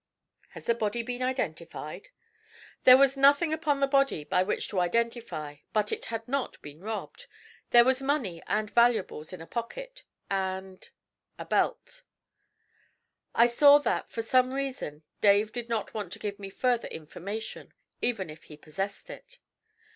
[0.53, 2.07] 'Has the body been identified?'
[2.85, 6.79] 'There was nothing upon the body by which to identify, but it had not been
[6.79, 7.27] robbed.
[7.69, 10.89] There was money and valuables in a pocket, and
[11.37, 12.01] a belt.'
[13.35, 17.71] I saw that, for some reason, Dave did not want to give me further information,
[18.01, 19.37] even if he possessed it.